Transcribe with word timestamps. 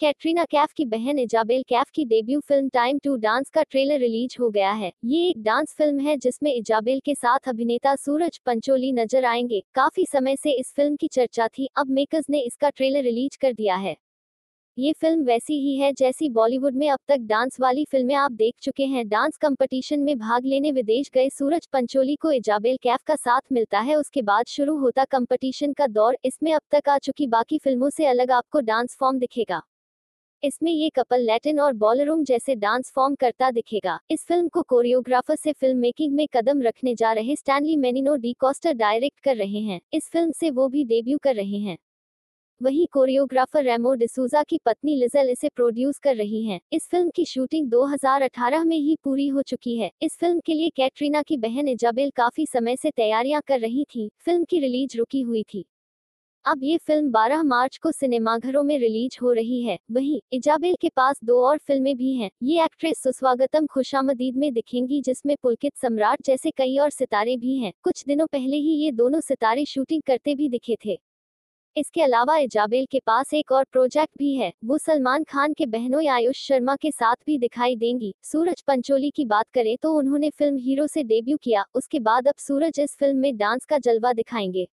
कैटरीना 0.00 0.44
कैफ 0.44 0.72
की 0.72 0.84
बहन 0.84 1.18
इजाबेल 1.18 1.62
कैफ 1.62 1.88
की 1.94 2.04
debut 2.04 2.38
film 2.40 2.68
time 2.68 2.98
to 2.98 3.16
dance 3.16 3.50
का 3.50 3.62
ट्रेलर 3.62 3.98
रिलीज़ 3.98 4.36
हो 4.40 4.48
गया 4.50 4.70
है। 4.72 4.90
ये 5.04 5.28
एक 5.28 5.42
डांस 5.42 5.74
फ़िल्म 5.78 6.00
है 6.00 6.16
जिसमें 6.16 6.52
इजाबेल 6.54 7.00
के 7.04 7.14
साथ 7.14 7.48
अभिनेता 7.48 7.94
सूरज 7.96 8.38
पंचोली 8.46 8.92
नज़र 8.92 9.24
आएँगे। 9.24 9.60
काफ़ी 9.74 10.06
समय 10.06 10.36
से 10.36 10.50
इस 10.50 10.72
फ़िल्म 10.76 10.96
की 10.96 11.08
चर्चा 11.08 11.48
थी, 11.48 11.68
अब 11.76 11.90
मेकर्स 11.90 12.30
ने 12.30 12.40
इसका 12.40 12.70
ट्रेलर 12.70 13.02
रिलीज़ 13.02 13.36
कर 13.40 13.52
दिया 13.52 13.76
है। 13.76 13.96
ये 14.78 14.92
फ़िल्म 14.92 15.24
वैसी 15.24 15.58
ही 15.58 15.76
है 15.78 15.92
जैसी 15.92 16.28
बॉलीवुड 16.30 16.76
में 16.76 16.88
अब 16.90 16.98
तक 17.08 17.26
डांस 17.26 17.60
वाली 17.60 17.84
फ़िल्में 17.84 18.14
आप 18.14 18.32
देख 18.32 18.54
चुके 18.62 18.84
हैं। 18.84 19.06
डांस 19.08 19.36
कंपटीशन 19.36 20.00
में 20.00 20.16
भाग 20.18 20.46
लेने 20.46 20.72
विदेश 20.72 21.10
गए 21.14 21.28
सूरज 21.28 21.66
पंचोली 21.66 22.14
को 22.16 22.32
इजाबेल 22.32 22.76
कैफ 22.82 23.02
का 23.06 23.16
साथ 23.16 23.52
मिलता 23.52 23.80
है। 23.80 23.96
उसके 23.96 24.22
बाद 24.22 24.46
शुरू 24.48 24.78
होता 24.78 25.04
कंपटीशन 25.10 25.72
का 25.72 25.86
दौर। 25.88 26.16
इसमें 26.24 26.52
अब 26.52 26.62
तक 26.70 26.88
आ 26.88 26.96
चुकी 26.98 27.26
बाकी 27.28 27.58
फ़िल्मों 27.58 27.90
से 27.90 28.06
अलग 28.06 28.30
आपको 28.30 28.60
डांस 28.62 28.96
फॉर्म 29.00 29.18
दिखेगा। 29.18 29.62
इसमें 30.42 30.72
ये 30.72 30.88
कपल 30.88 31.20
लैटिन 31.20 31.60
और 31.60 31.72
बॉलरूम 31.72 32.22
जैसे 32.24 32.54
डांस 32.54 32.90
फॉर्म 32.94 33.14
करता 33.14 33.50
दिखेगा। 33.50 33.98
इस 34.10 34.24
फ़िल्म 34.26 34.48
को 34.48 34.62
कोरियोग्राफर 34.62 35.36
से 35.36 35.52
फ़िल्म 35.52 35.78
मेकिंग 35.78 36.14
में 36.14 36.26
कदम 36.32 36.62
रखने 36.62 36.94
जा 36.94 37.12
रहे 37.12 37.36
Stanley 37.36 37.76
Menino 37.76 38.16
D 38.16 38.32
castor 38.32 38.72
direct 38.72 39.20
कर 39.20 39.36
रहे 39.36 39.60
हैं। 39.60 39.80
इस 39.92 40.08
फ़िल्म 40.10 40.30
से 40.30 40.50
वो 40.50 40.68
भी 40.68 40.84
डेब्यू 40.84 41.18
कर 41.18 41.34
रहे 41.34 41.58
हैं। 41.58 41.76
वहीं 42.60 42.86
कोरियोग्राफर 42.92 43.64
रेमो 43.64 43.94
डिसूजा 43.94 44.42
की 44.42 44.58
पत्नी 44.64 44.94
लिजल 44.96 45.30
इसे 45.30 45.48
प्रोड्यूस 45.48 45.98
कर 45.98 46.16
रही 46.16 46.44
हैं। 46.46 46.60
इस 46.72 46.88
फ़िल्म 46.88 47.10
की 47.10 47.24
शूटिंग 47.24 47.68
2018 47.70 48.64
में 48.64 48.76
ही 48.76 48.96
पूरी 49.04 49.28
हो 49.28 49.42
चुकी 49.42 49.76
है। 49.78 49.90
इस 50.02 50.16
फ़िल्म 50.18 50.40
के 50.40 50.54
लिए 50.54 50.68
कैटरीना 50.68 51.22
की 51.22 51.36
बहन 51.36 51.68
इजाबेल 51.68 52.10
काफ़ी 52.10 52.46
समय 52.46 52.76
से 52.76 52.90
तैयारियाँ 52.90 53.42
कर 53.46 53.60
रही 53.60 53.84
थी। 53.84 54.10
फ़िल्म 54.18 54.44
की 54.44 54.60
रिलीज़ 54.60 54.98
रुकी 54.98 55.20
हुई 55.20 55.42
थी। 55.42 55.64
अब 56.44 56.60
ये 56.62 56.76
फ़िल्म 56.78 57.10
12 57.10 57.42
मार्च 57.42 57.76
को 57.78 57.90
सिनेमाघरों 57.92 58.62
में 58.62 58.78
रिलीज़ 58.78 59.18
हो 59.22 59.32
रही 59.32 59.62
है। 59.62 59.78
वहीं 59.92 60.20
इजाबेल 60.32 60.76
के 60.80 60.88
पास 60.88 61.20
दो 61.24 61.46
और 61.46 61.58
फ़िल्में 61.58 61.96
भी 61.96 62.14
हैं। 62.14 62.30
ये 62.42 62.64
एक्ट्रेस 62.64 63.02
सुस्वागतम 63.02 63.66
खुशामदीद 63.66 64.36
में 64.36 64.52
दिखेंगी, 64.52 65.00
जिसमें 65.02 65.36
पुलकित 65.42 65.76
सम्राट 65.76 66.22
जैसे 66.24 66.50
कई 66.50 66.76
और 66.78 66.90
सितारे 66.90 67.36
भी 67.36 67.58
हैं। 67.58 67.72
कुछ 67.82 68.04
दिनों 68.06 68.26
पहले 68.26 68.56
ही 68.56 68.72
ये 68.74 68.92
दोनों 68.92 69.20
सितारे 69.20 69.64
शूटिंग 69.64 70.02
करते 70.06 70.34
भी 70.34 70.48
दिखे 70.48 70.76
थे। 70.86 70.98
इसके 71.76 72.02
अलावा 72.02 72.36
इजाबेल 72.36 72.86
के 72.90 73.00
पास 73.06 73.34
एक 73.34 73.52
और 73.52 73.64
प्रोजेक्ट 73.64 74.18
भी 74.18 74.34
है। 74.34 74.52
वो 74.64 74.78
सलमान 74.78 75.24
खान 75.24 75.52
के 75.52 75.66
बहनों 75.66 76.06
आयुष 76.08 76.46
शर्मा 76.46 76.76
के 76.76 76.90
साथ 76.90 77.16
भी 77.26 77.38
दिखाई 77.38 77.76
देंगी। 77.76 78.14
सूरज 78.22 78.62
पंचोली 78.62 79.10
की 79.10 79.24
बात 79.24 79.50
करें 79.54 79.76
तो 79.82 79.94
उन्होंने 79.94 80.30
फ़िल्म 80.30 80.56
हीरो 80.56 80.86
से 80.86 81.02
डेब्यू 81.02 81.36
किया। 81.36 81.64
उसके 81.74 82.00
बाद 82.00 82.28
अब 82.28 82.34
सूरज 82.38 82.80
इस 82.80 82.96
फ़िल्म 82.96 83.18
में 83.18 83.36
डांस 83.36 83.64
का 83.64 83.78
जलवा 83.78 84.12
दिखाएँगे। 84.12 84.68